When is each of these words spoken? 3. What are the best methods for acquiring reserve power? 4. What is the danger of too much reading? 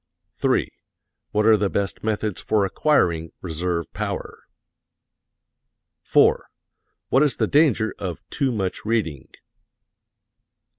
3. 0.35 0.67
What 1.29 1.45
are 1.45 1.55
the 1.57 1.69
best 1.69 2.03
methods 2.03 2.41
for 2.41 2.65
acquiring 2.65 3.33
reserve 3.39 3.93
power? 3.93 4.45
4. 6.01 6.47
What 7.09 7.21
is 7.21 7.35
the 7.35 7.45
danger 7.45 7.93
of 7.99 8.27
too 8.31 8.51
much 8.51 8.83
reading? 8.83 9.27